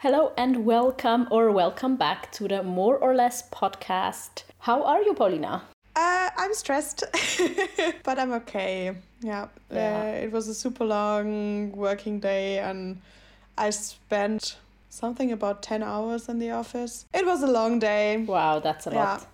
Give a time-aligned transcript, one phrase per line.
[0.00, 4.44] Hello and welcome or welcome back to the More or Less podcast.
[4.58, 5.62] How are you, Paulina?
[5.96, 7.02] Uh, I'm stressed,
[8.04, 8.94] but I'm okay.
[9.22, 10.00] Yeah, Yeah.
[10.00, 13.00] Uh, it was a super long working day, and
[13.56, 14.58] I spent
[14.90, 17.06] something about 10 hours in the office.
[17.14, 18.18] It was a long day.
[18.18, 19.04] Wow, that's a Yeah.
[19.04, 19.26] lot.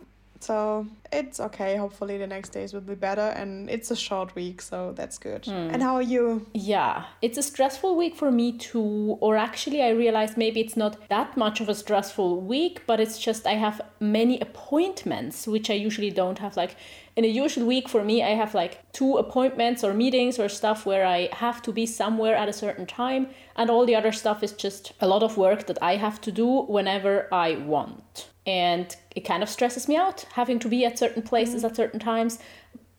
[0.42, 1.76] So it's okay.
[1.76, 5.44] Hopefully, the next days will be better, and it's a short week, so that's good.
[5.44, 5.70] Hmm.
[5.72, 6.46] And how are you?
[6.52, 9.18] Yeah, it's a stressful week for me too.
[9.20, 13.20] Or actually, I realized maybe it's not that much of a stressful week, but it's
[13.20, 16.56] just I have many appointments, which I usually don't have.
[16.56, 16.74] Like
[17.14, 20.84] in a usual week for me, I have like two appointments or meetings or stuff
[20.84, 24.42] where I have to be somewhere at a certain time, and all the other stuff
[24.42, 28.28] is just a lot of work that I have to do whenever I want.
[28.46, 32.00] And it kind of stresses me out having to be at certain places at certain
[32.00, 32.38] times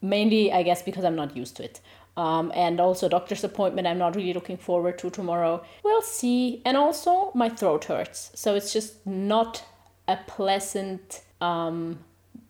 [0.03, 1.80] mainly i guess because i'm not used to it.
[2.16, 5.63] Um, and also doctor's appointment i'm not really looking forward to tomorrow.
[5.84, 6.61] We'll see.
[6.63, 8.31] And also my throat hurts.
[8.35, 9.63] So it's just not
[10.08, 12.00] a pleasant um,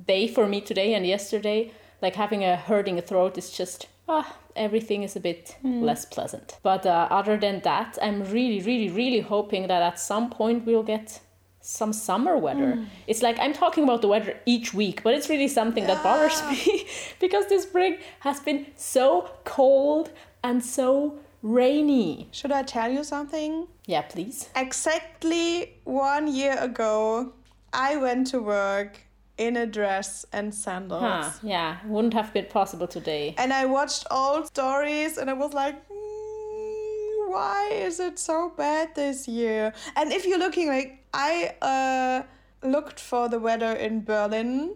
[0.06, 1.72] day for me today and yesterday.
[2.02, 6.86] Like having a hurting throat is just ah everything is a bit less pleasant but
[6.86, 11.20] uh, other than that i'm really really really hoping that at some point we'll get
[11.64, 12.86] some summer weather.
[13.08, 16.44] It's like I'm talking about the weather each week, but it's really something that bothers
[16.50, 16.86] me
[17.22, 20.12] because this spring has been so cold
[20.44, 22.28] and so rainy.
[22.32, 23.68] Should I tell you something?
[23.86, 24.50] Yeah, please.
[24.56, 27.34] Exactly one year ago,
[27.72, 29.00] I went to work
[29.38, 31.02] in a dress and sandals.
[31.02, 33.34] Huh, yeah, wouldn't have been possible today.
[33.38, 38.96] and I watched old stories and I was like, "Mm, why is it so bad
[38.96, 39.74] this year?
[39.96, 42.24] And if you're looking like I uh
[42.68, 44.76] looked for the weather in Berlin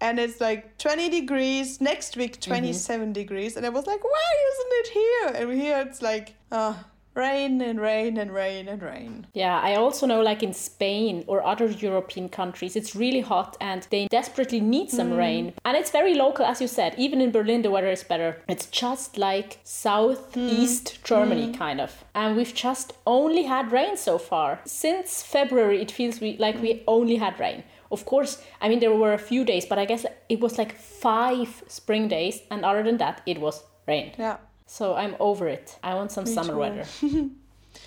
[0.00, 4.72] and it's like 20 degrees next week 27 degrees and I was like why isn't
[4.80, 6.74] it here and here it's like uh
[7.14, 11.44] rain and rain and rain and rain Yeah, I also know like in Spain or
[11.44, 15.18] other European countries, it's really hot and they desperately need some mm.
[15.18, 15.52] rain.
[15.64, 16.94] And it's very local, as you said.
[16.98, 18.42] Even in Berlin, the weather is better.
[18.48, 21.04] It's just like southeast mm.
[21.04, 21.58] Germany, mm.
[21.58, 22.04] kind of.
[22.14, 24.60] And we've just only had rain so far.
[24.64, 27.64] Since February, it feels we, like we only had rain.
[27.90, 30.76] Of course, I mean, there were a few days, but I guess it was like
[30.76, 32.40] five spring days.
[32.50, 34.12] And other than that, it was rain.
[34.18, 35.78] yeah So I'm over it.
[35.82, 36.58] I want some summer too.
[36.58, 36.84] weather.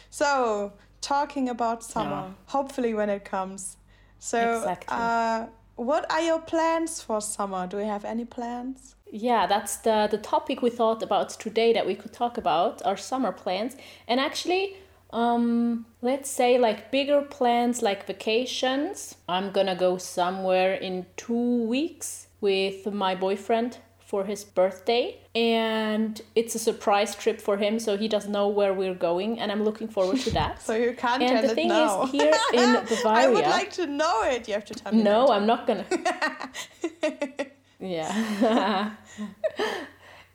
[0.10, 2.32] So, talking about summer, Yeah.
[2.48, 3.78] hopefully when it comes.
[4.20, 4.98] So, Exactly.
[4.98, 5.46] uh,
[5.76, 7.68] what are your plans for summer?
[7.68, 8.96] Do you have any plans?
[9.12, 12.98] Yeah, that's the the topic we thought about today that we could talk about our
[12.98, 13.76] summer plans.
[14.08, 14.76] And actually,
[15.14, 19.16] um, let's say like bigger plans like vacations.
[19.30, 23.78] I'm gonna go somewhere in two weeks with my boyfriend
[24.12, 25.03] for his birthday
[25.35, 29.51] and it's a surprise trip for him so he doesn't know where we're going and
[29.53, 32.03] i'm looking forward to that So you can't And tell the it thing now.
[32.03, 34.47] is, here in bavaria I would like to know it.
[34.47, 35.03] You have to tell me.
[35.03, 35.85] no i'm not gonna
[37.79, 38.91] yeah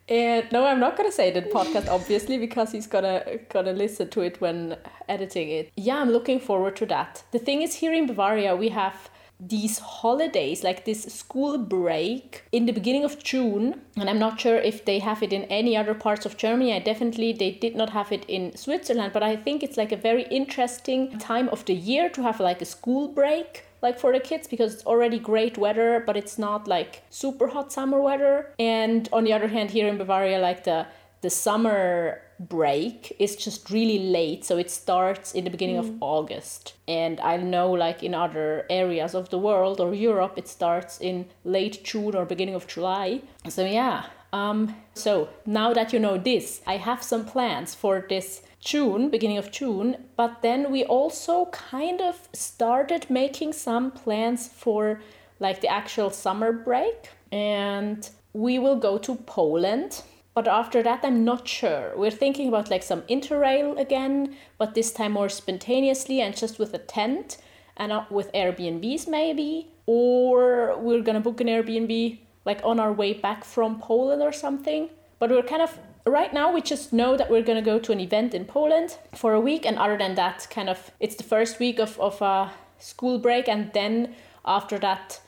[0.08, 4.08] and no i'm not gonna say it in podcast obviously because he's gonna gonna listen
[4.10, 4.76] to it when
[5.08, 8.68] editing it yeah i'm looking forward to that the thing is here in bavaria we
[8.68, 9.08] have
[9.48, 14.56] these holidays like this school break in the beginning of june and i'm not sure
[14.56, 16.72] if they have it in any other parts of germany.
[16.72, 19.96] I definitely they did not have it in switzerland but i think it's like a
[19.96, 24.20] very interesting time of the year to have like a school break like for the
[24.20, 28.54] kids because it's already great weather but it's not like super hot summer weather.
[28.58, 30.86] And on the other hand here in bavaria like the
[31.20, 33.14] the summer break.
[33.18, 36.74] Is just really late so it starts in the beginning of august.
[36.88, 41.26] And i know like in other areas of the world or europe it starts in
[41.44, 43.22] late june or beginning of july.
[43.48, 48.42] So yeah um so now that you know this i have some plans for this
[48.62, 55.00] June, beginning of June, but then we also kind of started making some plans for
[55.40, 57.10] like the actual summer break.
[57.32, 60.02] And we will go to Poland.
[60.34, 61.92] But after that, I'm not sure.
[61.96, 66.72] We're thinking about like some interrail again, but this time more spontaneously and just with
[66.72, 67.38] a tent
[67.76, 69.70] and not with Airbnbs maybe.
[69.86, 74.88] Or we're gonna book an Airbnb like on our way back from Poland or something.
[75.18, 78.00] But we're kind of right now we just know that we're to go to an
[78.00, 81.60] event in Poland for a week and other than that kind of it's the first
[81.60, 84.14] week of of a school break and then
[84.44, 85.20] after that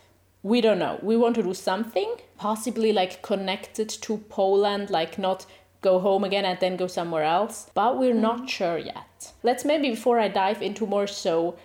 [0.45, 0.99] we don't know.
[1.03, 5.47] We want to do something possibly like connected to Poland like not
[5.81, 9.33] go home again and then go somewhere else, but we're not sure yet.
[9.43, 11.57] Let's maybe before I dive into more so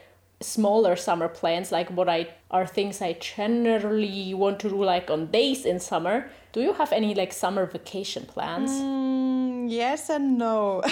[0.41, 5.27] smaller summer plans like what I are things I generally want to do like on
[5.27, 6.29] days in summer.
[6.53, 8.71] Do you have any like summer vacation plans?
[8.71, 10.81] Mm, yes and no.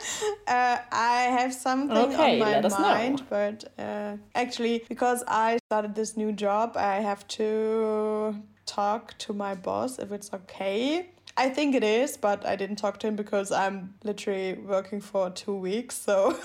[0.46, 2.78] uh, I have something Okay, on my us know.
[2.78, 8.34] mind, but uh, actually, because I started this new job, I have to
[8.66, 11.10] talk to my boss if it's okay.
[11.36, 15.30] I think it is, but I didn't talk to him because I'm literally working for
[15.30, 16.38] two weeks, so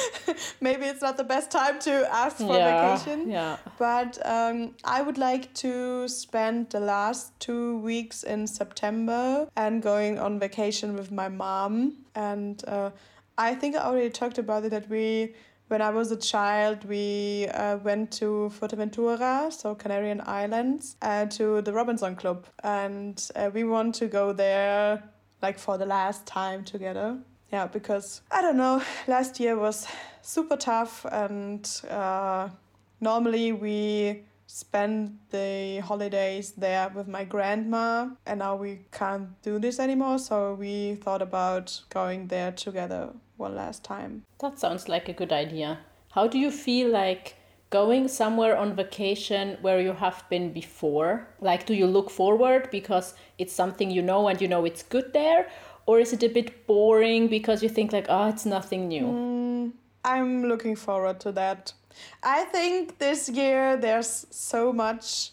[0.60, 3.30] maybe it's not the best time to ask for yeah, vacation.
[3.30, 3.56] yeah.
[3.78, 10.18] But um, I would like to spend the last two weeks in September and going
[10.18, 11.98] on vacation with my mom.
[12.16, 12.90] And uh,
[13.38, 15.34] I think I already talked about it that we,
[15.68, 21.62] when I was a child, we uh, went to Fuerteventura, so Canarian Islands, uh, to
[21.62, 22.46] the Robinson Club.
[22.62, 25.02] And uh, we want to go there
[25.42, 27.18] like for the last time together.
[27.52, 29.86] Yeah, because I don't know, last year was
[30.22, 32.48] super tough and uh,
[33.00, 34.22] normally we
[34.54, 40.54] spend the holidays there with my grandma and now we can't do this anymore so
[40.54, 45.78] we thought about going there together one last time That sounds like a good idea.
[46.12, 47.34] How do you feel like
[47.70, 51.26] going somewhere on vacation where you have been before?
[51.40, 55.12] Like, do you look forward because it's something you know and you know it's good
[55.12, 55.48] there?
[55.86, 59.06] Or is it a bit boring because you think, like, oh, it's nothing new?
[59.06, 59.72] Mm,
[60.04, 61.72] i'm looking forward to that
[62.22, 65.30] i think this year there's so much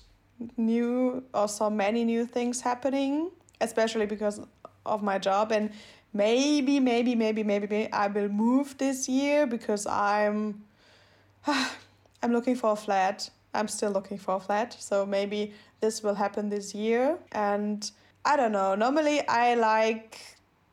[0.57, 3.29] new or so many new things happening
[3.61, 4.41] especially because
[4.85, 5.51] of my job.
[5.51, 5.71] And
[6.13, 10.61] maybe maybe maybe maybe, maybe i will move this year because i'm
[11.47, 13.29] i'm looking for a flat.
[13.53, 14.75] I'm still looking for a flat.
[14.79, 17.17] So maybe this will happen this year.
[17.31, 17.89] And
[18.25, 18.75] i don't know.
[18.75, 20.19] Normally i like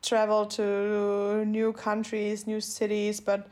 [0.01, 3.49] travel to new countries new cities but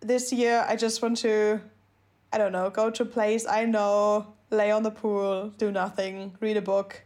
[0.00, 1.60] this year I just want to,
[2.32, 6.36] I don't know, go to a place I know, lay on the pool, do nothing,
[6.40, 7.02] read a book.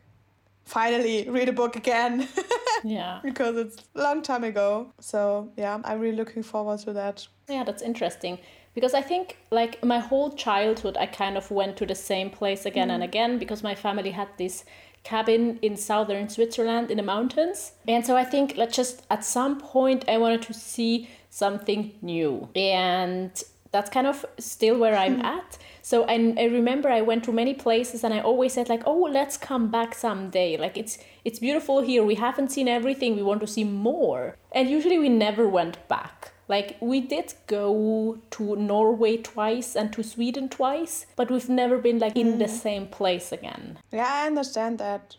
[0.65, 2.29] Finally, read a book again
[2.85, 3.21] Yeah.
[3.23, 4.93] because it's a long time ago.
[5.01, 7.27] So, yeah, I'm really looking forward to that.
[7.49, 8.39] Yeah, that's interesting.
[8.75, 12.67] Because I think, like, my whole childhood, I kind of went to the same place
[12.67, 13.07] again and mm.
[13.07, 14.65] again because my family had this
[15.03, 17.73] cabin in southern Switzerland in the mountains.
[17.89, 22.49] And so I think, like, just at some point, I wanted to see something new.
[22.55, 23.43] And
[23.73, 25.25] that's kind of still where I'm hmm.
[25.25, 25.59] at.
[25.83, 29.09] So I, I remember I went to many places and I always said like, oh,
[29.11, 30.57] let's come back someday.
[30.57, 32.05] Like it's it's beautiful here.
[32.05, 33.17] We haven't seen everything.
[33.17, 34.37] We want to see more.
[34.53, 36.33] And usually we never went back.
[36.49, 42.01] Like we did go to Norway twice and to Sweden twice, but we've never been
[42.01, 42.55] like in the hmm.
[42.55, 43.79] same place again.
[43.93, 45.17] Yeah, I understand that.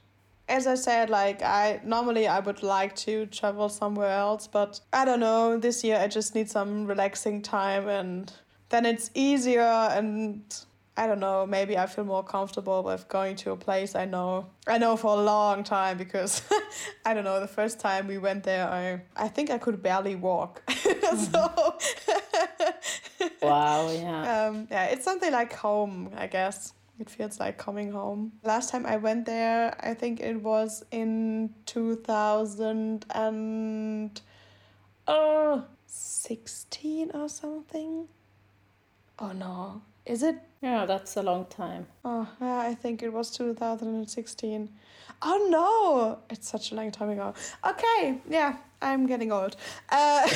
[0.51, 5.05] As I said, like I normally I would like to travel somewhere else, but I
[5.05, 8.31] don't know, this year I just need some relaxing time and
[8.67, 10.41] then it's easier and
[10.97, 14.47] I don't know, maybe I feel more comfortable with going to a place I know.
[14.67, 16.41] I know for a long time because
[17.05, 20.15] I don't know, the first time we went there I I think I could barely
[20.17, 20.61] walk.
[21.31, 21.77] so
[23.41, 24.47] Wow, yeah.
[24.47, 26.73] um, yeah, it's something like home, I guess.
[27.01, 28.33] It feels like coming home.
[28.43, 34.21] Last time I went there, I think it was in 2000 and
[35.07, 38.07] uh, 16 or something.
[39.17, 40.35] Oh no, is it?
[40.61, 41.87] Yeah, that's a long time.
[42.05, 44.69] Oh, yeah, I think it was 2016.
[45.23, 47.33] Oh no, it's such a long time ago.
[47.67, 49.55] Okay, yeah, I'm getting old.
[49.89, 50.29] Uh,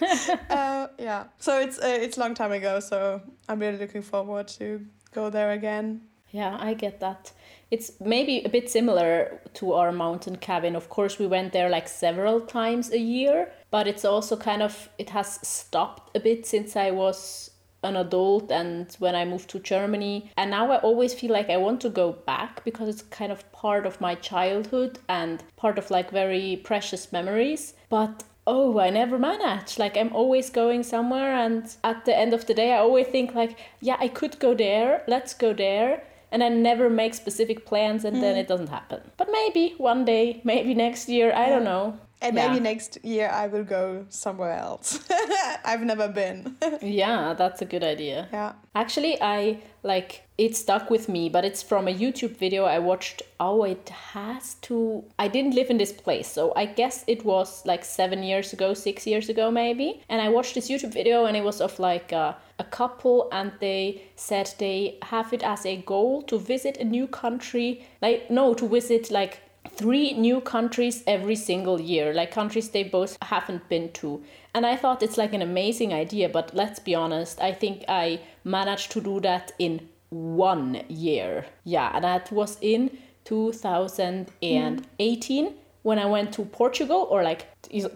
[0.50, 2.80] uh, yeah, so it's uh, it's a long time ago.
[2.80, 4.84] So I'm really looking forward to
[5.14, 6.02] go there again.
[6.30, 7.32] Yeah, I get that.
[7.70, 10.74] It's maybe a bit similar to our mountain cabin.
[10.74, 14.88] Of course, we went there like several times a year, but it's also kind of,
[14.98, 17.50] it has stopped a bit since I was
[17.84, 20.30] an adult and when I moved to Germany.
[20.36, 23.50] And now I always feel like I want to go back because it's kind of
[23.52, 27.74] part of my childhood and part of like very precious memories.
[27.88, 29.78] But oh i never manage.
[29.78, 33.34] Like i'm always going somewhere and at the end of the day i always think
[33.34, 36.04] like yeah i could go there let's go there.
[36.32, 38.40] And i never make specific plans and then mm.
[38.40, 39.00] it doesn't happen.
[39.16, 42.48] But maybe one day maybe next year i don't know And Yeah.
[42.48, 44.98] maybe next year I will go somewhere else.
[45.64, 46.56] I've never been.
[46.82, 48.52] yeah that's a good idea yeah.
[48.76, 53.22] Actually, I like it stuck with me, but it's from a YouTube video I watched.
[53.38, 55.04] Oh, it has to.
[55.16, 58.74] I didn't live in this place, so I guess it was like seven years ago,
[58.74, 60.02] six years ago, maybe.
[60.08, 63.52] And I watched this YouTube video, and it was of like a, a couple, and
[63.60, 67.86] they said they have it as a goal to visit a new country.
[68.02, 69.38] Like, no, to visit like
[69.76, 74.22] three new countries every single year, like countries they both haven't been to.
[74.54, 78.20] And I thought it's like an amazing idea, but let's be honest, I think I
[78.44, 81.46] managed to do that in one year.
[81.64, 85.54] Yeah, and that was in 2018.
[85.82, 87.46] when I went to Portugal or like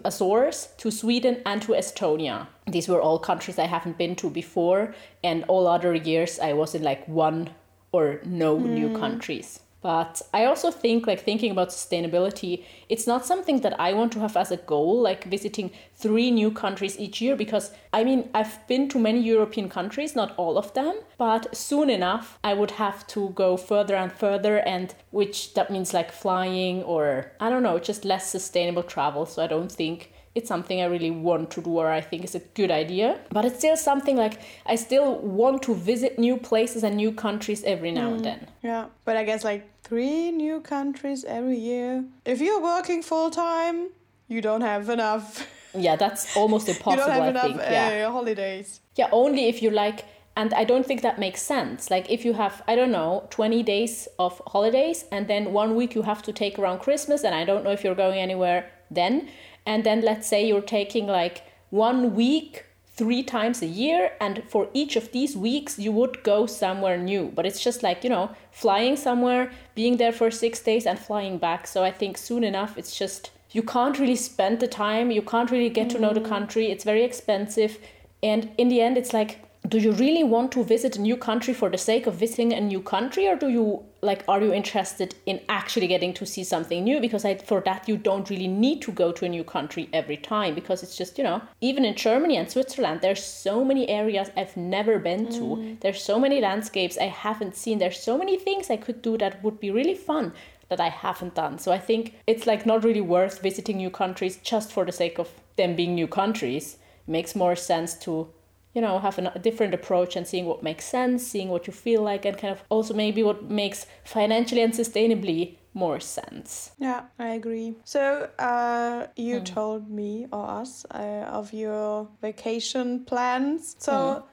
[0.05, 2.45] Azores, to Sweden, and to Estonia.
[2.67, 4.93] These were all countries I haven't been to before,
[5.23, 7.49] and all other years I was in like one
[7.91, 8.65] or no mm.
[8.65, 9.61] new countries.
[9.81, 14.19] But I also think, like, thinking about sustainability, it's not something that I want to
[14.19, 18.67] have as a goal, like visiting three new countries each year, because I mean, I've
[18.67, 23.07] been to many European countries, not all of them, but soon enough, I would have
[23.07, 27.79] to go further and further, and which that means like flying or I don't know,
[27.79, 29.25] just less sustainable travel.
[29.25, 32.35] So I don't think it's something I really want to do or I think is
[32.35, 33.19] a good idea.
[33.31, 37.63] But it's still something like I still want to visit new places and new countries
[37.63, 38.47] every now mm, and then.
[38.63, 42.05] Yeah, but I guess like three new countries every year.
[42.25, 43.89] If you're working full time,
[44.27, 45.47] you don't have enough.
[45.71, 46.93] Yeah, that's almost impossible.
[46.93, 47.57] you don't have I enough think.
[47.57, 48.07] yeah.
[48.07, 48.81] Uh, holidays.
[48.95, 50.03] Yeah, only if you like
[50.39, 53.63] and i don't think that makes sense like if you have i don't know 20
[53.63, 57.43] days of holidays and then one week you have to take around christmas and i
[57.43, 59.27] don't know if you're going anywhere then
[59.69, 64.67] and then let's say you're taking like one week three times a year and for
[64.73, 67.31] each of these weeks you would go somewhere new.
[67.35, 71.37] But it's just like you know flying somewhere being there for six days and flying
[71.37, 71.67] back.
[71.67, 75.11] So i think soon enough it's just you can't really spend the time.
[75.11, 76.33] You can't really get to know the mm.
[76.33, 76.65] country.
[76.71, 77.77] It's very expensive.
[78.23, 79.31] And in the end it's like
[79.69, 82.59] do you really want to visit a new country for the sake of visiting a
[82.59, 86.83] new country or do you like are you interested in actually getting to see something
[86.83, 86.99] new?
[86.99, 90.17] Because I, for that you don't really need to go to a new country every
[90.17, 94.31] time because it's just you know even in germany and switzerland there's so many areas
[94.35, 95.41] i've never been to.
[95.41, 95.79] Mm.
[95.81, 97.77] there's so many landscapes i haven't seen.
[97.77, 100.33] There's so many things i could do that would be really fun
[100.69, 101.59] that i haven't done.
[101.59, 105.19] So i think it's like not really worth visiting new countries just for the sake
[105.19, 106.77] of them being new countries.
[107.07, 108.29] It makes more sense to
[108.73, 112.01] you know have a different approach and seeing what makes sense seeing what you feel
[112.01, 116.71] like and kind of also maybe what makes financially and sustainably more sense.
[116.79, 117.75] Yeah i agree.
[117.83, 119.45] So uh, you mm.
[119.45, 123.75] told me or us uh, of your vacation plans.
[123.79, 124.23] So mm.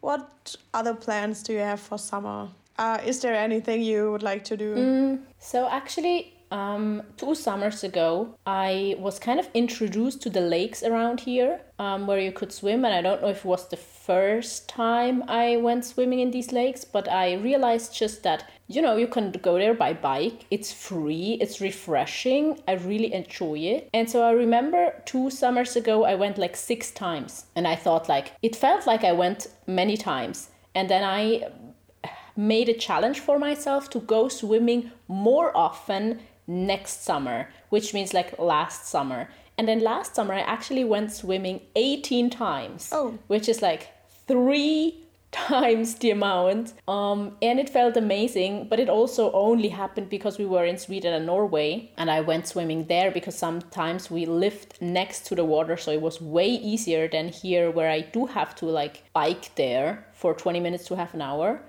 [0.00, 2.48] what other plans do you have for summer?
[2.78, 4.74] Uh, is there anything you would like to do?
[4.74, 10.82] Mm, so actually um, two summers ago, I was kind of introduced to the lakes
[10.82, 12.84] around here um, where you could swim.
[12.84, 16.52] And I don't know if it was the first time I went swimming in these
[16.52, 20.46] lakes, but I realized just that, you know, you can go there by bike.
[20.50, 22.60] It's free, it's refreshing.
[22.68, 23.90] I really enjoy it.
[23.92, 27.46] And so I remember two summers ago, I went like six times.
[27.56, 30.50] And I thought, like, it felt like I went many times.
[30.74, 31.48] And then I
[32.36, 38.38] made a challenge for myself to go swimming more often next summer, which means like
[38.38, 39.28] last summer.
[39.58, 43.18] And then last summer, I actually went swimming 18 times, oh.
[43.26, 43.88] which is like
[44.26, 46.74] three times the amount.
[46.86, 51.14] Um, and it felt amazing, but it also only happened because we were in Sweden
[51.14, 55.76] and Norway, and I went swimming there because sometimes we lived next to the water,
[55.76, 60.06] so it was way easier than here where I do have to like bike there
[60.12, 61.62] for 20 minutes to half an hour.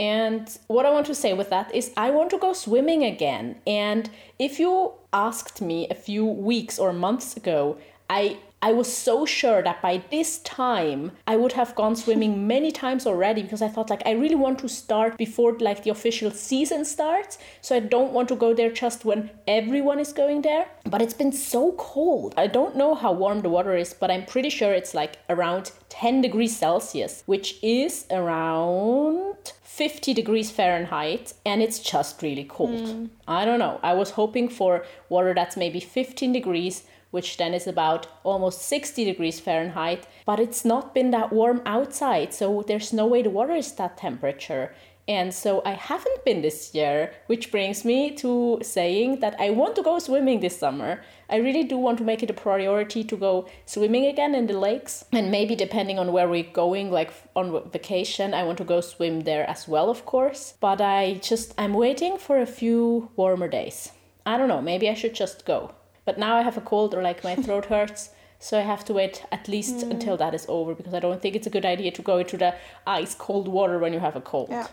[0.00, 3.56] And what I want to say with that is, I want to go swimming again.
[3.66, 7.76] And if you asked me a few weeks or months ago,
[8.08, 12.70] I I was so sure that by this time I would have gone swimming many
[12.70, 16.30] times already because I thought like I really want to start before like the official
[16.30, 17.38] season starts.
[17.62, 20.66] So I don't want to go there just when everyone is going there.
[20.84, 22.34] But it's been so cold.
[22.36, 25.72] I don't know how warm the water is, but I'm pretty sure it's like around
[25.88, 32.88] 10 degrees Celsius, which is around 50 degrees Fahrenheit and it's just really cold.
[32.88, 33.08] Mm.
[33.26, 33.80] I don't know.
[33.82, 39.04] I was hoping for water that's maybe 15 degrees which then is about almost 60
[39.04, 43.54] degrees Fahrenheit, but it's not been that warm outside, so there's no way the water
[43.54, 44.72] is that temperature.
[45.10, 49.74] And so I haven't been this year, which brings me to saying that I want
[49.74, 51.00] to go swimming this summer.
[51.28, 54.56] I really do want to make it a priority to go swimming again in the
[54.56, 55.04] lakes.
[55.12, 59.22] And maybe depending on where we're going, like on vacation, I want to go swim
[59.22, 60.54] there as well, of course.
[60.60, 63.90] But I just, I'm waiting for a few warmer days.
[64.24, 65.72] I don't know, maybe I should just go.
[66.10, 68.10] But now I have a cold or like my throat hurts.
[68.40, 69.92] So I have to wait at least mm.
[69.92, 72.36] until that is over because I don't think it's a good idea to go into
[72.36, 72.52] the
[72.84, 74.48] ice cold water when you have a cold.
[74.50, 74.66] Yeah.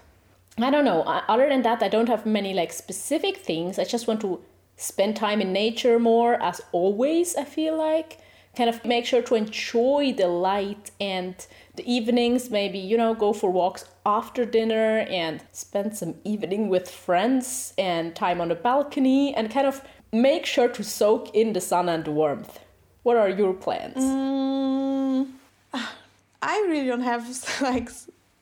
[0.58, 1.04] I don't know.
[1.04, 3.78] Other than that, I don't have many like specific things.
[3.78, 4.42] I just want to
[4.78, 8.18] spend time in nature more as always, I feel like.
[8.56, 11.36] Kind of make sure to enjoy the light and
[11.76, 16.90] the evenings, maybe, you know, go for walks after dinner and spend some evening with
[16.90, 21.62] friends and time on the balcony and kind of make sure to soak in the
[21.62, 22.60] sun and the warmth.
[23.04, 23.96] What are your plans?
[23.96, 25.28] Mm,
[26.42, 27.26] I really don't have
[27.62, 27.90] like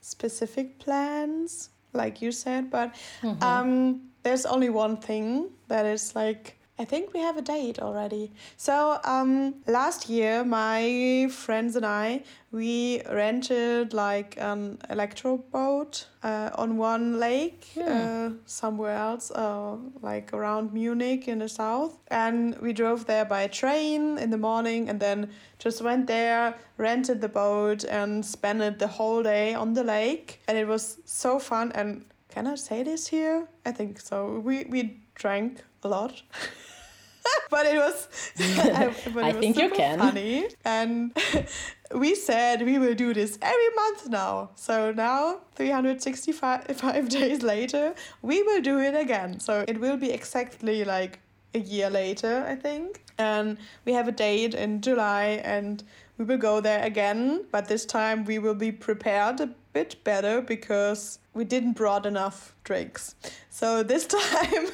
[0.01, 3.43] specific plans, like you said, but mm-hmm.
[3.43, 8.31] um, there's only one thing that is like I think we have a date already.
[8.57, 16.51] So um, last year, my friends and I we rented like an electro boat uh,
[16.55, 22.71] on one lake uh, somewhere else, uh, like around Munich in the south, and we
[22.71, 25.29] drove there by train in the morning, and then
[25.59, 30.41] just went there, rented the boat, and spent it the whole day on the lake,
[30.47, 31.71] and it was so fun.
[31.73, 33.47] And can I say this here?
[33.65, 34.39] I think so.
[34.39, 36.21] We we drank a lot.
[37.49, 38.07] but it was
[38.39, 39.99] I, but I it was think you super can.
[39.99, 40.47] funny.
[40.63, 41.17] And
[41.95, 44.51] we said we will do this every month now.
[44.55, 49.39] So now 365 days later we will do it again.
[49.39, 51.19] So it will be exactly like
[51.53, 53.01] a year later i think.
[53.17, 55.83] And we have a date in july and
[56.17, 57.45] we will go there again.
[57.51, 62.55] But this time we will be prepared a bit better because we didn't brought enough
[62.63, 63.13] drinks.
[63.49, 64.65] So this time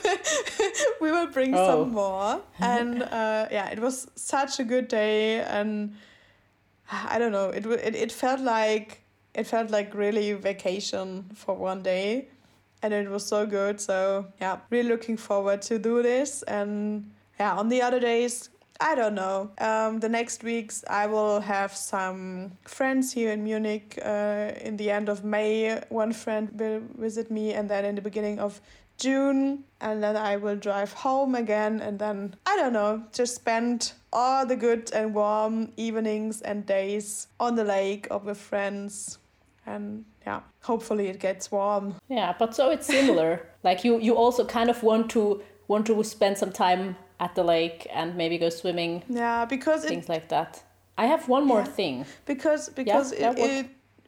[1.01, 1.67] we will bring Oh.
[1.69, 2.41] some more.
[2.59, 5.39] And uh, yeah it was such a good day.
[5.41, 5.95] And
[7.13, 8.99] i don't know it, it it felt like
[9.33, 12.27] it felt like really vacation for one day.
[12.83, 13.81] And it was so good.
[13.81, 16.43] So yeah really looking forward to do this.
[16.43, 18.49] And yeah on the other days
[18.81, 19.51] i don't know.
[19.59, 23.99] Um, the next weeks i will have some friends here in munich.
[24.03, 28.01] Uh, in the end of may one friend will visit me and then in the
[28.01, 28.59] beginning of
[28.97, 33.93] june and then i will drive home again and then i don't know just spend
[34.13, 39.17] all the good and warm evenings and days on the lake or with friends.
[39.65, 41.95] And yeah hopefully it gets warm.
[42.09, 43.47] Yeah, but so it's similar.
[43.63, 47.43] like you, you also kind of want to want to spend some time at the
[47.43, 50.51] lake and maybe go swimming, yeah because it things like that.
[50.97, 51.75] I have one more Yeah.
[51.79, 52.05] thing.
[52.25, 53.65] because because yeah, it, it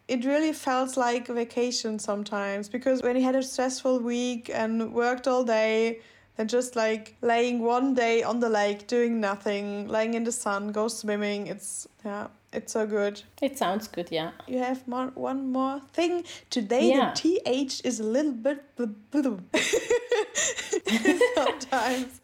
[0.08, 4.72] it really felt like a vacation sometimes because when you had a stressful week and
[4.94, 6.00] worked all day
[6.36, 10.72] then just like laying one day on the lake doing nothing laying in the sun
[10.80, 14.32] go swimming it's yeah it's so good It sounds good, yeah.
[14.48, 17.14] you have more, one more thing today Yeah.
[17.14, 18.60] the th is a little bit
[21.36, 22.22] sometimes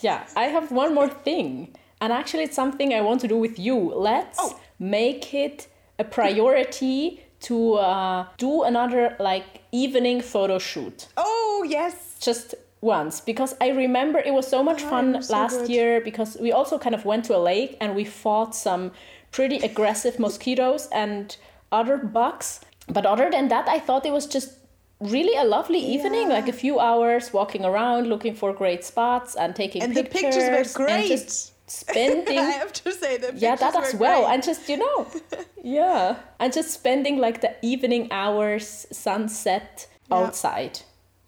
[0.00, 1.68] Yeah, I have one more thing.
[2.00, 3.76] And actually, it's something I want to do with you.
[3.94, 4.58] Let's Oh.
[4.80, 12.54] make it a priority to uh, do another like evening photo shoot oh yes just
[12.80, 15.68] once because I remember it was so much Oh, fun so last good.
[15.70, 18.90] year because we also kind of went to a lake and we fought some
[19.32, 21.36] pretty aggressive mosquitoes and
[21.72, 22.60] other bugs.
[22.88, 24.58] But other than that, I thought it was just
[25.00, 26.34] really a lovely evening, Yeah.
[26.38, 30.22] like a few hours walking around looking for great spots and taking and the pictures.
[30.34, 34.00] pictures were And great just spending i have to say the yeah that pictures as
[34.00, 34.34] well great.
[34.34, 35.06] and just you know
[35.78, 40.18] yeah and just spending like the evening hours sunset Yeah.
[40.18, 40.74] outside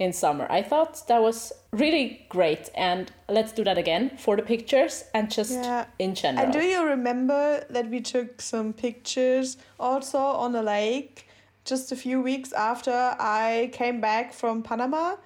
[0.04, 4.42] in summer i thought that was really great and let's do that again for the
[4.42, 5.84] pictures and just Yeah.
[5.98, 11.26] in general And do you remember that we took some pictures also on a lake
[11.64, 15.16] just a few weeks after I came back from Panama?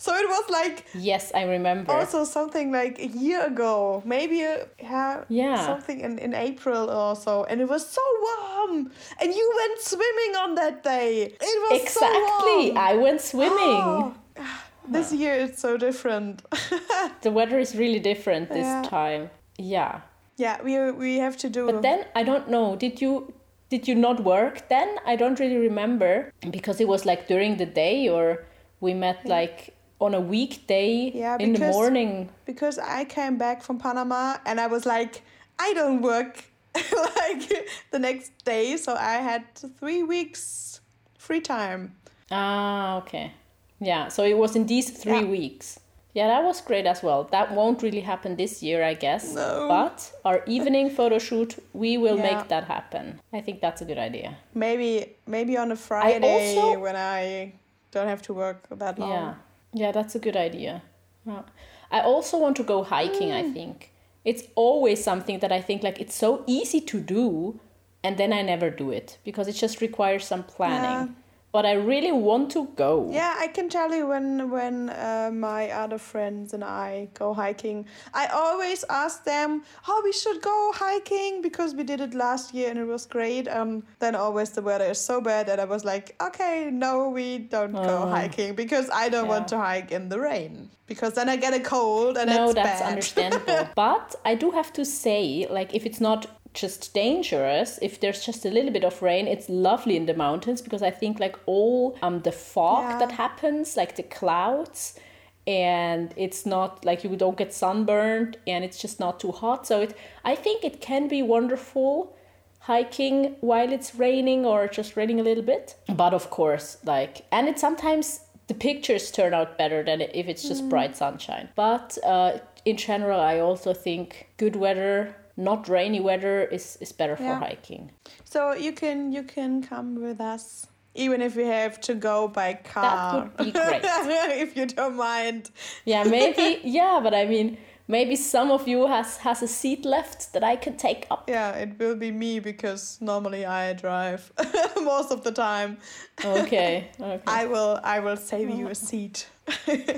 [0.00, 4.50] So it was like yes i remember also something like a year ago, maybe uh,
[4.52, 5.66] a, yeah, Yeah.
[5.66, 10.32] something in, in April or so, and it was so warm, and you went swimming
[10.42, 11.34] on that day.
[11.40, 12.78] It was exactly so warm.
[12.90, 14.14] i went swimming Oh,
[14.96, 16.42] this year it's so different.
[17.22, 18.82] the weather is really different this Yeah.
[19.00, 20.00] time yeah
[20.38, 21.66] yeah, we we have to do.
[21.66, 22.76] But then I don't know.
[22.76, 23.32] Did you
[23.70, 24.88] did you not work then?
[25.04, 28.46] I don't really remember because it was like during the day or
[28.80, 32.28] we met like on a weekday Yeah, in the because- morning.
[32.44, 35.22] because I came back from Panama and I was like,
[35.58, 39.42] I don't work like the next day, so I had
[39.80, 40.80] three weeks
[41.18, 41.96] free time.
[42.30, 43.32] Ah, okay.
[43.80, 45.24] Yeah, so it was in these 3 Yeah.
[45.24, 45.80] weeks.
[46.14, 47.24] Yeah, that was great as well.
[47.30, 49.34] That won't really happen this year, I guess.
[49.34, 49.66] No.
[49.68, 52.22] But our evening photo shoot, we will Yeah.
[52.34, 53.20] make that happen.
[53.32, 54.36] I think that's a good idea.
[54.54, 57.52] Maybe maybe on a Friday also- when I
[57.92, 59.10] don't have to work that long.
[59.10, 59.34] Yeah,
[59.72, 60.82] yeah, that's a good idea.
[61.26, 61.42] Yeah.
[61.90, 63.30] I also want to go hiking.
[63.30, 63.50] Mm.
[63.50, 63.92] I think
[64.24, 67.60] it's always something that I think like it's so easy to do,
[68.02, 71.08] and then I never do it because it just requires some planning.
[71.08, 71.14] Yeah.
[71.58, 73.10] But I really want to go.
[73.10, 77.84] Yeah, I can tell you when when uh, my other friends and I go hiking,
[78.14, 82.70] I always ask them, "Oh, we should go hiking because we did it last year
[82.70, 85.82] and it was great." Um, then always the weather is so bad that I was
[85.84, 88.06] like, "Okay, no, we don't go Oh.
[88.16, 91.60] hiking because I don't want to hike in the rain because then I get a
[91.74, 93.68] cold and no, it's that's bad." understandable.
[93.74, 96.20] but I do have to say, like, if it's not
[96.54, 100.60] just dangerous, if there's just a little bit of rain, it's lovely in the mountains
[100.62, 102.98] because I think like all um the fog Yeah.
[102.98, 104.98] that happens, like the clouds,
[105.46, 109.66] and it's not like you don't get sunburned and it's just not too hot.
[109.66, 112.14] So it I think it can be wonderful
[112.60, 115.76] hiking while it's raining or just raining a little bit.
[115.88, 120.48] But of course, like and it sometimes the pictures turn out better than if it's
[120.48, 121.48] just bright sunshine.
[121.54, 127.16] But uh, in general, I also think good weather, not rainy weather, is is better
[127.16, 127.38] for Yeah.
[127.38, 127.90] hiking.
[128.24, 130.66] So you can you can come with us.
[130.94, 132.82] Even if we have to go by car.
[132.82, 133.82] That would be great.
[134.42, 135.50] if you don't mind.
[135.84, 136.60] Yeah, maybe.
[136.64, 140.56] yeah, but I mean, maybe some of you has has a seat left that I
[140.56, 141.28] can take up.
[141.28, 144.32] Yeah, it will be me because normally I drive
[144.82, 145.76] most of the time.
[146.24, 146.90] Okay.
[147.00, 147.22] Okay.
[147.26, 149.28] I will I will save you a seat.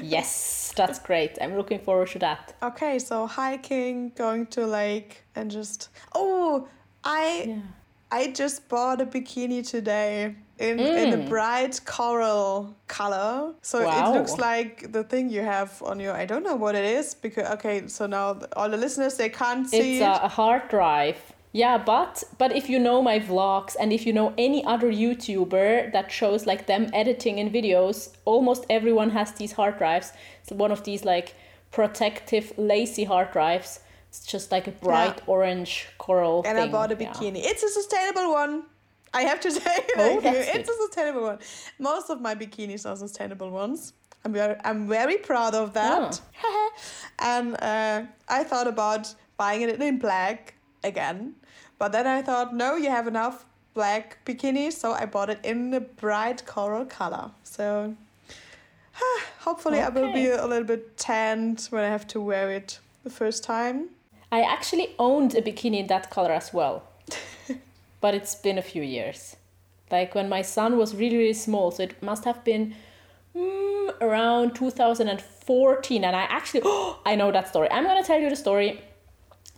[0.02, 1.38] Yes, that's great.
[1.40, 2.54] I'm looking forward to that.
[2.62, 6.68] okay, so hiking, going to lake and just Oh,
[7.04, 7.56] I Yeah.
[8.12, 11.28] I just bought a bikini today in in a hmm.
[11.28, 13.54] bright coral color.
[13.62, 16.84] So it looks like the thing you have on your I don't know what it
[16.84, 20.24] is because okay, so now all the listeners they can't see It's it.
[20.24, 21.20] a hard drive.
[21.52, 25.92] Yeah, but but if you know my vlogs and if you know any other YouTuber
[25.92, 30.12] that shows like them editing in videos, almost everyone has these hard drives.
[30.42, 31.34] It's one of these like
[31.72, 33.80] protective LaCie hard drives.
[34.08, 36.72] It's just like a bright orange coral and I thing.
[36.72, 37.12] bought a yeah.
[37.12, 37.40] bikini.
[37.44, 38.64] It's a sustainable one.
[39.12, 40.30] I have to say, Oh, thank you.
[40.54, 41.38] it's a sustainable one.
[41.78, 43.92] Most of my bikinis are sustainable ones.
[44.24, 46.20] I'm very, I'm very proud of that.
[47.18, 51.34] and uh, I thought about buying it in black again,
[51.80, 55.72] but then I thought, no, you have enough black bikinis, so I bought it in
[55.72, 57.30] a bright coral color.
[57.42, 57.96] So
[59.40, 63.08] hopefully, I will be a little bit tanned when I have to wear it the
[63.08, 63.88] first time.
[64.30, 66.82] I actually owned a bikini in that color as well.
[68.02, 69.36] but it's been a few years.
[69.90, 72.74] Like when my son was really, really small, so it must have been
[73.34, 76.04] mm, around 2014.
[76.04, 76.60] And I actually,
[77.06, 77.70] I know that story.
[77.70, 78.82] I'm going to tell you the story.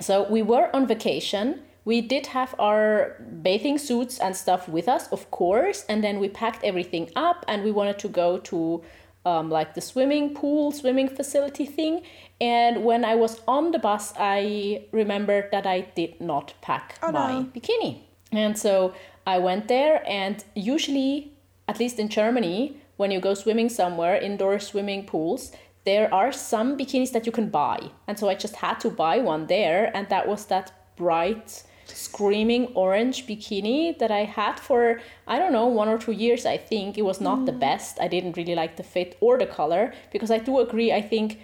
[0.00, 1.62] So we were on vacation.
[1.84, 6.28] We did have our bathing suits and stuff with us, of course, and then we
[6.28, 8.82] packed everything up and we wanted to go to
[9.24, 12.02] um, like the swimming pool, swimming facility thing.
[12.40, 17.12] And when I was on the bus, I remembered that I did not pack Oh,
[17.12, 17.44] my no.
[17.44, 18.00] bikini.
[18.32, 18.94] And so
[19.26, 21.32] I went there, and usually,
[21.68, 25.52] at least in Germany, when you go swimming somewhere, indoor swimming pools,
[25.84, 27.90] there are some bikinis that you can buy.
[28.08, 32.66] And so I just had to buy one there, and that was that bright, screaming
[32.74, 36.98] orange bikini that I had for, I don't know, one or two years, I think.
[36.98, 37.98] It was not the best.
[38.00, 41.38] I didn't really like the fit or the color, because I do agree, I think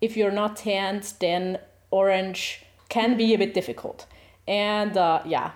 [0.00, 1.58] if you're not tanned, then
[1.90, 4.06] orange can be a bit difficult.
[4.46, 5.52] And uh, yeah,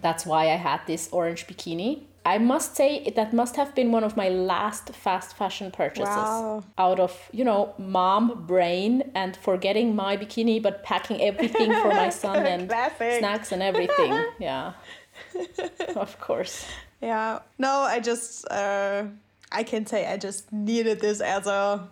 [0.00, 2.02] that's why I had this orange bikini.
[2.24, 6.06] I must say that must have been one of my last fast fashion purchases.
[6.06, 6.62] Wow.
[6.78, 12.10] Out of, you know, mom brain and forgetting my bikini but packing everything for my
[12.10, 13.18] son and Classic.
[13.18, 14.24] snacks and everything.
[14.38, 14.72] Yeah.
[15.96, 16.64] of course.
[17.00, 17.40] Yeah.
[17.58, 19.04] No, I just uh
[19.50, 21.88] I can say I just needed this as a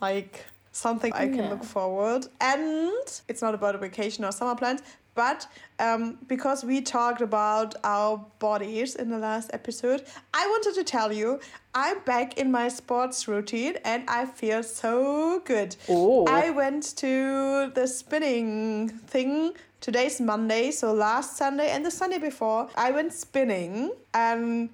[0.00, 1.50] like something I can Yeah.
[1.50, 2.26] look forward.
[2.40, 4.82] And it's not about a vacation or summer plans,
[5.16, 5.48] but
[5.80, 11.12] um, because we talked about our bodies in the last episode, I wanted to tell
[11.12, 11.40] you
[11.74, 15.74] I'm back in my sports routine and I feel so good.
[15.88, 16.26] Oh.
[16.26, 19.52] I went to the spinning thing.
[19.80, 24.70] Today's Monday, so last Sunday and the Sunday before, I went spinning and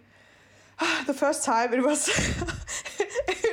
[1.07, 2.09] the first time it was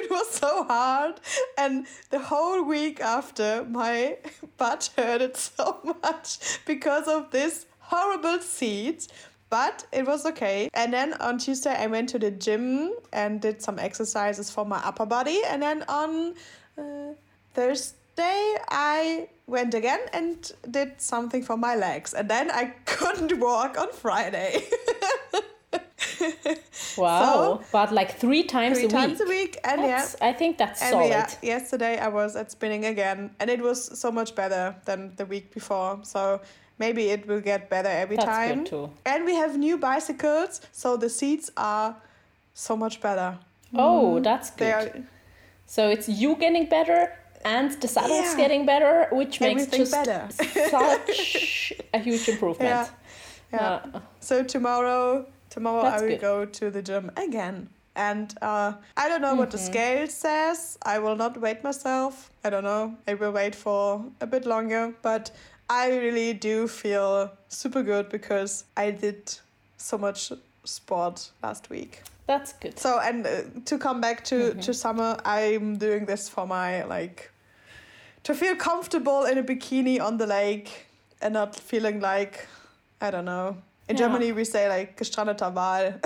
[0.09, 1.19] it was so hard.
[1.57, 4.17] And the whole week after my
[4.57, 9.07] butt hurted so much because of this horrible seat.
[9.49, 10.69] But it was okay.
[10.75, 14.77] And then on tuesday i went to the gym and did some exercises for my
[14.77, 15.41] upper body.
[15.47, 16.35] And then on
[16.77, 17.13] uh,
[17.55, 22.13] thursday i went again and did something for my legs.
[22.13, 24.61] And then i couldn't walk on friday
[26.97, 27.61] Wow.
[27.71, 29.27] but like three times three a times week.
[29.27, 31.09] a week and yeah I think that's And solid.
[31.09, 35.25] yeah, yesterday I was at spinning again, and it was so much better than the
[35.25, 35.99] week before.
[36.03, 36.41] So
[36.77, 38.57] maybe it will get better every That's time.
[38.63, 38.89] good too.
[39.05, 41.95] And we have new bicycles, so the seats are
[42.53, 43.37] so much better.
[43.73, 44.95] Oh, that's They good.
[44.95, 45.03] are
[45.65, 47.11] So it's you getting better
[47.45, 48.37] and the saddle's Yeah.
[48.43, 50.27] getting better, which makes Everything just better.
[50.69, 52.69] such a huge improvement.
[52.69, 52.87] yeah,
[53.53, 53.79] yeah.
[53.93, 56.21] Uh, So tomorrow, tomorrow That's I will good.
[56.21, 57.69] go to the gym again.
[57.95, 59.65] And uh, I don't know what the Mm-hmm.
[59.73, 60.77] scale says.
[60.83, 62.29] I will not wait myself.
[62.45, 62.95] I don't know.
[63.07, 64.93] I will wait for a bit longer.
[65.01, 65.31] But
[65.69, 69.35] I really do feel super good because I did
[69.77, 70.31] so much
[70.63, 72.01] sport last week.
[72.27, 72.79] That's good.
[72.79, 74.59] So and uh, to come back to Mm-hmm.
[74.61, 77.31] to summer, I'm doing this for my like
[78.23, 80.85] to feel comfortable in a bikini on the lake
[81.21, 82.47] and not feeling like
[83.01, 83.57] I don't know.
[83.89, 84.03] In Yeah.
[84.07, 85.93] Germany we say like gestrandeter Wal.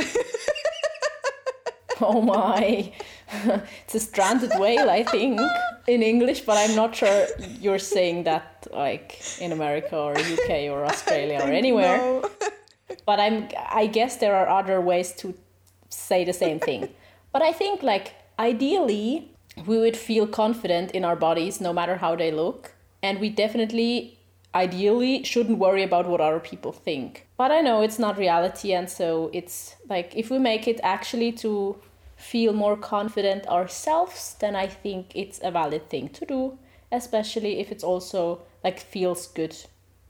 [2.01, 2.91] Oh my.
[3.85, 5.39] it's a stranded whale, I think,
[5.87, 7.27] in English, but I'm not sure
[7.61, 11.97] you're saying that like in America or UK or Australia or anywhere.
[11.97, 12.29] no.
[13.05, 13.47] But I'm
[13.83, 15.33] I guess there are other ways to
[15.89, 16.89] say the same thing.
[17.31, 19.31] but I think like ideally
[19.67, 22.71] we would feel confident in our bodies no matter how they look
[23.03, 24.17] and we definitely
[24.55, 27.27] ideally shouldn't worry about what other people think.
[27.37, 31.31] But I know it's not reality and so it's like if we make it actually
[31.33, 31.77] to
[32.15, 36.57] feel more confident ourselves then I think it's a valid thing to do
[36.93, 39.55] especially if it's also like feels good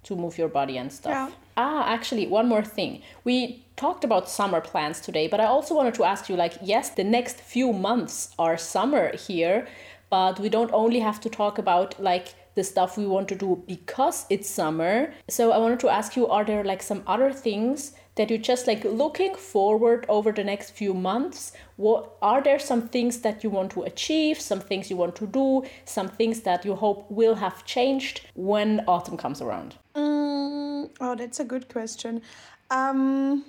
[0.04, 1.30] to move your body and stuff.
[1.30, 1.36] Yeah.
[1.56, 3.02] Ah, actually, one more thing.
[3.24, 6.90] We talked about summer plans today, but I also wanted to ask you like, yes,
[6.90, 9.68] the next few months are summer here,
[10.14, 13.64] but we don't only have to talk about like the stuff we want to do
[13.68, 15.12] because it's summer.
[15.28, 18.68] So I wanted to ask you are there like some other things that you're just
[18.68, 21.54] like looking forward over the next few months?
[21.78, 25.26] What are there some things that you want to achieve, some things you want to
[25.26, 29.74] do, some things that you hope will have changed when autumn comes around?
[29.96, 32.22] Mm, oh, that's a good question.
[32.70, 33.46] Um,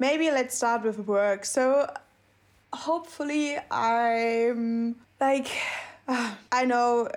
[0.00, 1.44] maybe let's start with work.
[1.44, 1.86] So,
[2.72, 5.48] hopefully, I'm like,
[6.08, 7.08] uh, I know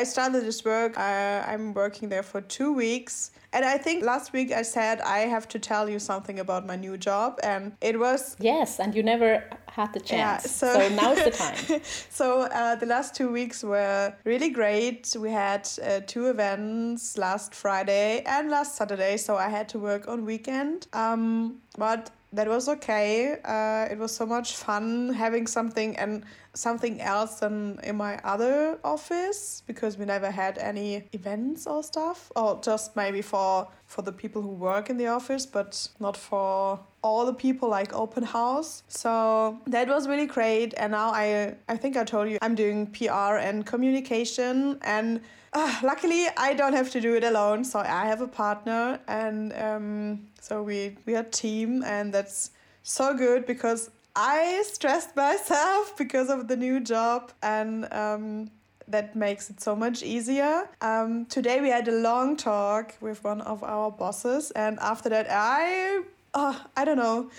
[0.00, 0.98] I started this work.
[0.98, 3.30] Uh, I'm working there for two weeks.
[3.54, 6.76] And I think last week I said I have to tell you something about my
[6.76, 7.40] new job.
[7.42, 10.50] And it was Yes, and you never had the Yeah, chance.
[10.50, 11.80] so- so, now's the time.
[12.10, 15.16] so uh, the last two weeks were really great.
[15.18, 20.06] We had uh, two events last Friday and last Saturday, so I had to work
[20.08, 20.86] on weekend.
[20.92, 23.36] Um, but that was okay.
[23.44, 28.78] Uh, it was so much fun having something and something else than in my other
[28.84, 34.12] office because we never had any events or stuff or just maybe for for the
[34.12, 38.82] people who work in the office but not for all the people like open house.
[38.88, 40.74] So that was really great.
[40.76, 44.78] And now i i think i told you i'm doing pr and communication.
[44.82, 45.20] And
[45.52, 47.64] uh, luckily i don't have to do it alone.
[47.64, 49.00] So i have a partner.
[49.08, 51.82] And um, so we we are team.
[51.84, 52.50] And that's
[52.82, 57.32] so good because i stressed myself because of the new job.
[57.42, 58.50] And um,
[58.88, 60.68] that makes it so much easier.
[60.80, 65.26] Um, today we had a long talk with one of our bosses, and after that,
[65.30, 66.02] I,
[66.38, 67.30] uh, I don't know,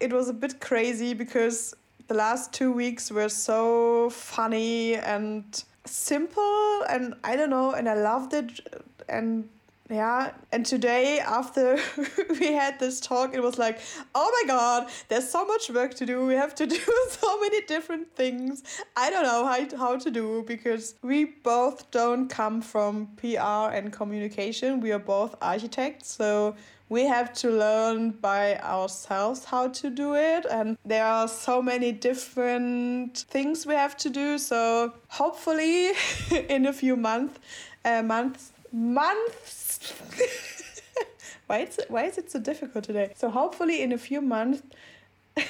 [0.00, 1.74] it was a bit crazy because
[2.08, 5.44] the last two weeks were so funny and
[5.84, 8.60] simple, and I don't know, and I loved it,
[9.08, 9.48] and
[9.90, 11.78] yeah, and today after
[12.40, 13.80] we had this talk, it was like,
[14.14, 16.24] oh my god, there's so much work to do.
[16.26, 18.62] We have to do so many different things.
[18.96, 23.92] I don't know how, how to do because we both don't come from PR and
[23.92, 24.80] communication.
[24.80, 26.54] We are both architects, so
[26.88, 31.92] we have to learn by ourselves how to do it and there are so many
[31.92, 35.92] different things we have to do so hopefully
[36.48, 37.38] in a few months
[37.84, 39.69] uh, months months
[41.46, 44.62] why is it, why is it so difficult today so hopefully in a few months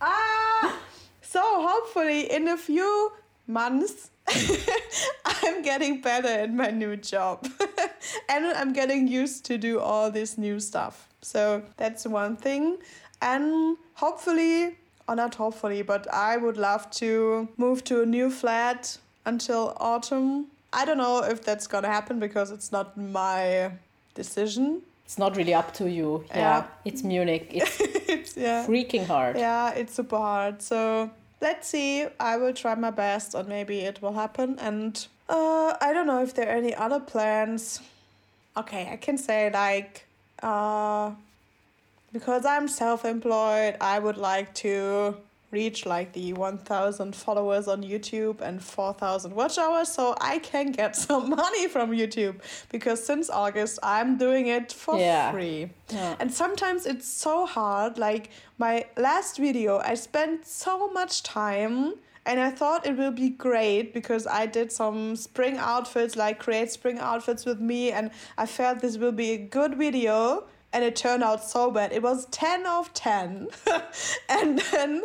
[0.00, 0.78] ah
[1.22, 3.12] so hopefully in a few
[3.46, 4.10] months
[5.42, 7.46] I'm getting better at my new job
[8.28, 11.08] and I'm getting used to do all this new stuff.
[11.22, 12.78] So that's one thing.
[13.20, 14.76] And hopefully,
[15.08, 20.46] or not hopefully, but I would love to move to a new flat until autumn.
[20.74, 23.70] I don't know if that's gonna happen because it's not my
[24.14, 24.82] decision.
[25.04, 26.24] It's not really up to you.
[26.30, 26.64] Yeah, Yeah.
[26.84, 27.46] it's Munich.
[27.50, 27.76] It's
[28.16, 28.66] it's yeah.
[28.66, 29.36] freaking hard.
[29.36, 30.62] Yeah, it's super hard.
[30.62, 31.10] So
[31.40, 32.06] let's see.
[32.18, 34.58] I will try my best, and maybe it will happen.
[34.58, 37.80] And uh, I don't know if there are any other plans.
[38.56, 40.06] Okay, I can say like,
[40.42, 41.10] uh,
[42.12, 45.16] because I'm self-employed, I would like to
[45.54, 50.96] reach like the 1000 followers on YouTube and 4000 watch hours so I can get
[51.06, 52.36] some money from YouTube
[52.70, 55.32] because since August I'm doing it for Yeah.
[55.32, 55.70] free.
[55.90, 56.16] Yeah.
[56.20, 57.98] And sometimes it's so hard.
[57.98, 61.94] Like my last video, I spent so much time
[62.26, 66.72] and I thought it will be great because I did some spring outfits, like create
[66.72, 70.44] spring outfits with me, and I felt this will be a good video.
[70.72, 71.92] And it turned out so bad.
[71.92, 73.48] It was 10 of 10.
[74.28, 75.02] and then,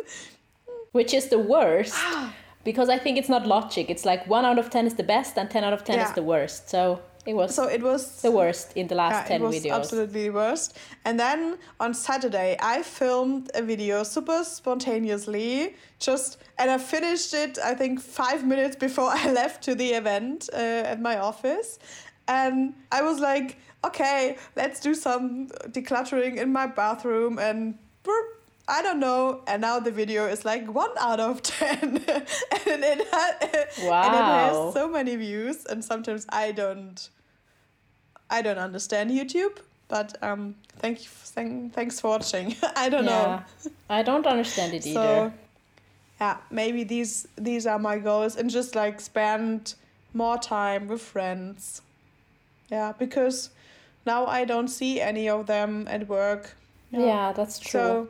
[0.92, 1.94] Which is the worst.
[2.64, 3.90] because I think it's not logic.
[3.90, 6.12] It's like one out of 10 is the best and 10 out of 10 is
[6.12, 6.68] the worst.
[6.68, 9.56] So it was So it was the worst in the last yeah, 10 it was
[9.56, 9.74] videos.
[9.76, 10.76] absolutely the worst.
[11.04, 17.58] And then on Saturday, I filmed a video super spontaneously, just and I finished it.
[17.62, 20.56] I think five minutes before I left to the event uh,
[20.92, 21.78] at my office,
[22.28, 27.78] and I was like, okay, let's do some decluttering in my bathroom and.
[28.02, 28.39] burp,
[28.70, 33.08] I don't know, and now the video is like one out of ten, and it
[33.12, 35.66] had, and it has so many views.
[35.66, 37.10] And sometimes I don't,
[38.30, 42.54] I don't understand YouTube, but um, thank you, thank, thanks for watching.
[42.76, 43.42] I don't know.
[43.64, 43.70] Yeah.
[43.90, 44.94] I don't understand it either.
[44.94, 45.32] So,
[46.20, 49.74] yeah, maybe these these are my goals, and just like spend
[50.14, 51.82] more time with friends.
[52.70, 53.50] Yeah, because
[54.06, 56.54] now I don't see any of them at work.
[56.92, 57.32] yeah.
[57.32, 57.80] that's true.
[57.80, 58.08] So,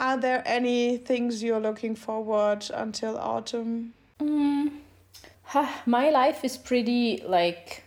[0.00, 3.94] are there any things you're looking forward until autumn?
[4.20, 4.72] Mm.
[5.86, 7.84] My life is pretty like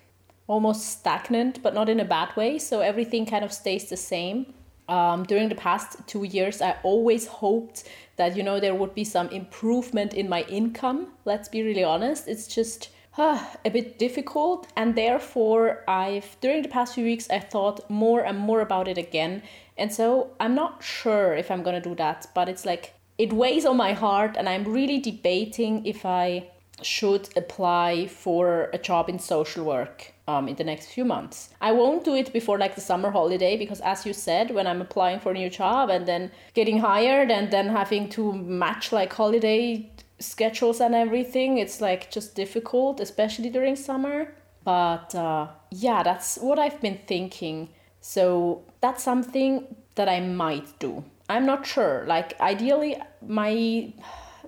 [0.48, 2.58] almost stagnant, but not in a bad way.
[2.60, 4.54] So everything kind of stays the same.
[4.90, 9.06] Um, during the past two years, I always hoped that you know there would be
[9.06, 11.08] some improvement in my income.
[11.24, 12.28] Let's be really honest.
[12.28, 17.40] It's just ah, a bit difficult, and therefore I've during the past few weeks I
[17.40, 19.44] thought more and more about it again.
[19.82, 23.66] And so I'm not sure if I'm gonna do that, but it's like it weighs
[23.66, 26.50] on my heart, and I'm really debating if I
[26.84, 31.50] should apply for a job in social work um, in the next few months.
[31.62, 34.82] I won't do it before like the summer holiday because, as you said, when I'm
[34.82, 39.12] applying for a new job and then getting hired and then having to match like
[39.14, 39.90] holiday
[40.20, 44.34] schedules and everything, it's like just difficult, especially during summer.
[44.64, 47.70] But uh, yeah, that's what I've been thinking.
[48.02, 51.04] So that's something that I might do.
[51.30, 52.04] I'm not sure.
[52.08, 53.94] Like, ideally, my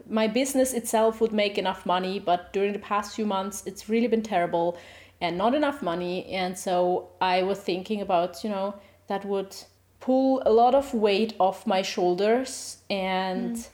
[0.09, 4.07] my business itself would make enough money, but during the past few months, it's really
[4.07, 4.77] been terrible
[5.21, 6.25] and not enough money.
[6.25, 8.75] And so I was thinking about, you know,
[9.07, 9.55] that would
[10.01, 12.79] pull a lot of weight off my shoulders.
[12.89, 13.65] And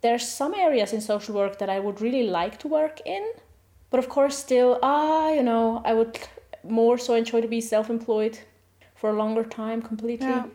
[0.00, 3.24] there's some areas in social work that I would really like to work in.
[3.90, 6.18] But of course, still, ah, you know, I would
[6.64, 8.40] more so enjoy to be self employed
[8.96, 10.46] for a longer time completely Yeah.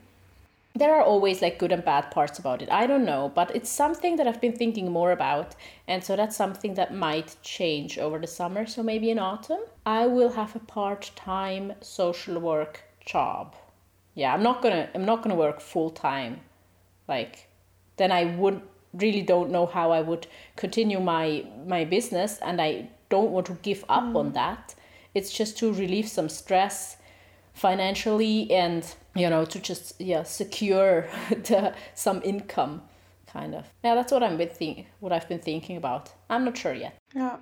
[0.74, 2.70] there are always like good and bad parts about it.
[2.72, 5.56] I don't know, but it's something that I've been thinking more about.
[5.86, 8.66] And so that's something that might change over the summer.
[8.66, 13.56] So maybe in autumn, I will have a part-time social work job.
[14.16, 16.42] Yeah, I'm not to I'm not to work full time.
[17.08, 17.48] Like
[17.98, 18.62] then I would
[18.94, 23.58] really don't know how I would continue my my business and I don't want to
[23.62, 24.34] give up on mm.
[24.34, 24.76] that.
[25.14, 26.98] It's just to relieve some stress
[27.54, 32.82] financially and you know to just yeah secure the, some income
[33.28, 36.58] kind of yeah that's what i'm been think- what i've been thinking about i'm not
[36.58, 37.38] sure yet Yeah.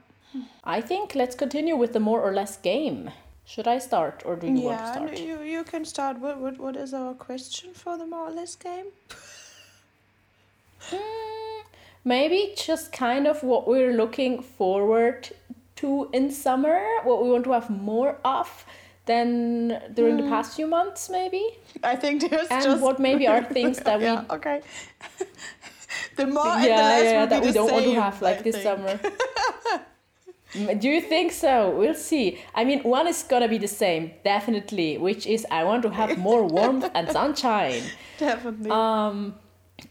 [0.64, 3.12] i think let's continue with the more or less game
[3.46, 6.20] should i start or do you want to start you you can start.
[6.20, 8.86] What what what is our question for the more or less game?
[10.92, 11.64] Mm,
[12.06, 15.30] maybe just kind of what we're looking forward
[15.78, 18.66] to in summer what we want to have more of
[19.12, 19.28] than
[19.98, 21.44] during the past few months maybe
[21.84, 24.62] I think there's and just what maybe are things that we yeah, okay.
[26.16, 28.64] the more yeah, yeah, be that we don't want to have like I this think.
[28.64, 29.00] summer.
[30.54, 31.52] Mm, Do you think so?
[31.80, 32.40] We'll see.
[32.56, 36.18] I mean, one is gonna be the same, definitely, which is I want to have
[36.18, 37.84] more warmth and sunshine.
[38.18, 38.72] Definitely.
[38.72, 39.36] Um,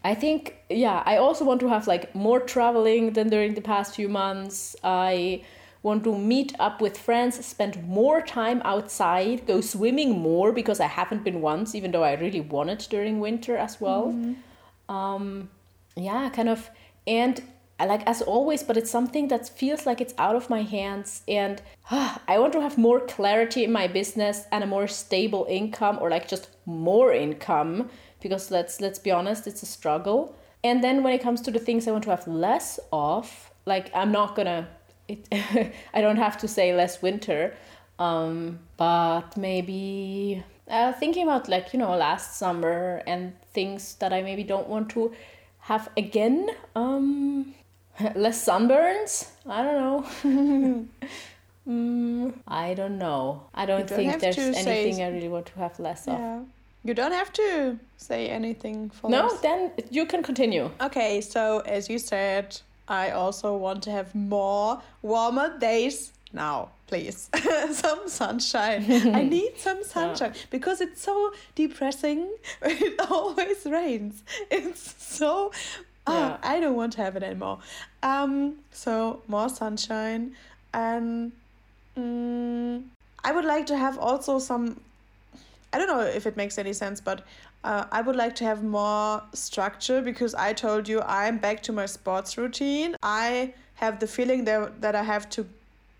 [0.03, 3.95] I think, yeah, I also want to have like more traveling than during the past
[3.95, 4.75] few months.
[4.83, 5.43] I
[5.81, 10.87] want to meet up with friends, spend more time outside, go swimming more because I
[10.87, 14.07] haven't been once, even though I really wanted during winter as well.
[14.07, 14.93] Mm-hmm.
[14.93, 15.49] Um,
[15.95, 16.69] yeah, kind of,
[17.07, 17.41] and
[17.79, 21.23] uh, like as always, but it's something that feels like it's out of my hands,
[21.27, 21.61] and
[21.91, 25.97] ah, I want to have more clarity in my business and a more stable income,
[26.01, 27.89] or like just more income,
[28.21, 30.35] because let's let's be honest, it's a struggle.
[30.61, 33.89] And then when it comes to the things I want to have less of, like
[33.95, 34.67] I'm not gonna,
[35.09, 37.53] it, I don't have to say less winter,
[37.97, 44.21] um, but maybe uh, thinking about like you know last summer and things that I
[44.21, 45.11] maybe don't want to
[45.59, 46.49] have again.
[46.75, 47.53] Um,
[48.15, 49.27] less sunburns.
[49.45, 49.75] I don't
[50.23, 50.85] know.
[51.67, 53.43] mm, I don't know.
[53.53, 56.13] I don't, don't think there's to say- anything I really want to have less of.
[56.13, 56.39] yeah.
[56.85, 59.41] You don't have to say anything for No, us.
[59.41, 60.71] then you can continue.
[60.79, 62.57] Okay, so as you said,
[62.89, 67.29] I also want to have more warmer days now, please.
[67.71, 68.85] some sunshine.
[69.15, 72.29] I need some sunshine because it's so depressing.
[72.61, 74.23] It always rains.
[74.51, 75.51] It's so.
[76.07, 76.37] ah, Yeah.
[76.43, 77.59] I don't want to have it anymore.
[78.03, 80.35] Um, so more sunshine
[80.73, 81.31] and.
[81.97, 82.83] Mm,
[83.23, 84.79] I would like to have also some.
[85.73, 87.21] I don't know if it makes any sense, but
[87.63, 91.71] uh, I would like to have more structure because I told you I'm back to
[91.71, 92.95] my sports routine.
[93.03, 95.45] I have the feeling that, that I have to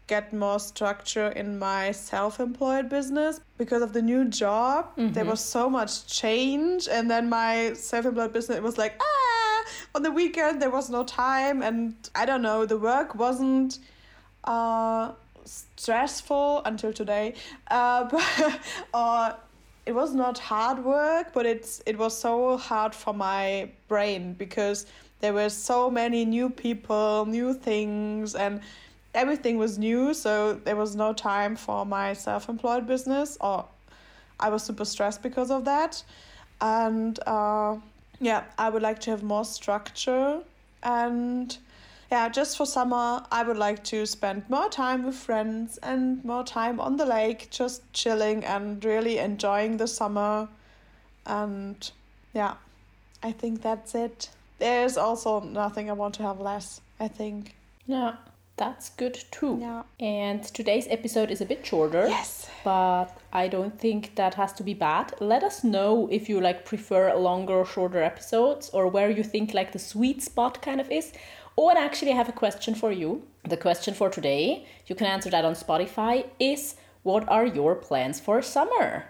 [0.07, 5.14] get more structure in my self-employed business because of the new job mm-hmm.
[5.14, 10.01] there was so much change and then my self-employed business it was like ah on
[10.01, 13.78] the weekend there was no time and i don't know the work wasn't
[14.45, 15.12] uh
[15.45, 17.36] stressful until today
[17.70, 18.60] uh but,
[18.95, 19.34] uh
[19.90, 24.86] it was not hard work but it's it was so hard for my brain because
[25.22, 28.62] there were so many new people new things and
[29.14, 33.66] everything was new, so there was no time for my self employed business, or
[34.40, 36.04] I was super stressed because of that.
[36.62, 37.78] And uh,
[38.20, 40.42] yeah, I would like to have more structure.
[40.84, 41.58] And
[42.12, 46.43] yeah, just for summer, I would like to spend more time with friends and more
[46.43, 50.49] time on the lake, just chilling and really enjoying the summer.
[51.26, 51.91] And
[52.34, 52.55] yeah,
[53.22, 54.30] I think that's it.
[54.57, 57.55] There's also nothing I want to have less, I think.
[57.86, 58.16] Yeah.
[58.60, 59.57] That's good too.
[59.62, 59.84] Yeah.
[60.01, 62.10] And today's episode is a bit shorter.
[62.10, 62.49] Yes.
[62.66, 65.14] But I don't think that has to be bad.
[65.22, 69.53] Let us know if you like prefer longer or shorter episodes or where you think
[69.53, 71.14] like the sweet spot kind of is.
[71.58, 73.24] Oh, and actually I have a question for you.
[73.43, 78.20] The question for today, you can answer that on Spotify, is what are your plans
[78.20, 79.06] for summer?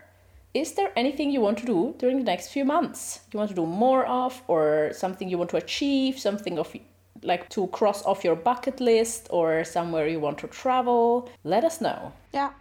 [0.53, 3.21] Is there anything you want to do during the next few months?
[3.31, 6.75] You want to do more of or something you want to achieve, something of
[7.21, 11.81] like to cross off your bucket list or somewhere you want to travel, let us
[11.81, 12.13] know.
[12.33, 12.51] Yeah.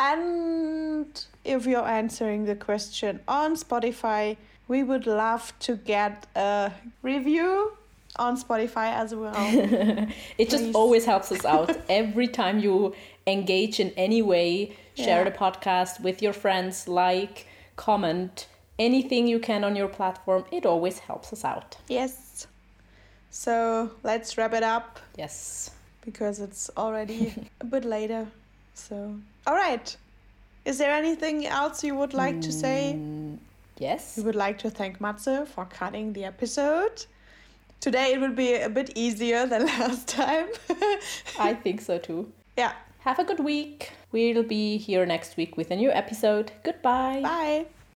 [0.00, 4.36] And if you're answering the question on Spotify,
[4.66, 7.76] we would love to get a review
[8.16, 9.34] on Spotify as well.
[9.36, 10.50] it Please.
[10.50, 11.76] just always helps us out.
[11.88, 12.94] Every time you
[13.26, 15.30] engage in any way, share yeah.
[15.30, 17.46] the podcast with your friends, like,
[17.76, 18.46] comment,
[18.78, 21.76] anything you can on your platform, it always helps us out.
[21.88, 22.46] Yes.
[23.30, 25.00] So let's wrap it up.
[25.16, 25.70] Yes.
[26.04, 28.26] Because it's already a bit later.
[28.74, 29.96] So, all right.
[30.64, 32.94] Is there anything else you would like to say?
[32.96, 33.38] Mm,
[33.78, 34.16] yes.
[34.16, 37.04] We would like to thank Matze for cutting the episode.
[37.82, 40.46] Today it will be a bit easier than last time.
[41.36, 42.32] I think so too.
[42.56, 42.72] Yeah.
[43.00, 43.90] Have a good week.
[44.12, 46.52] We'll be here next week with a new episode.
[46.62, 47.22] Goodbye.
[47.22, 47.66] Bye.